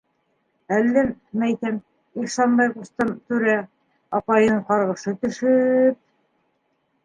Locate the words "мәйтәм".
1.43-1.77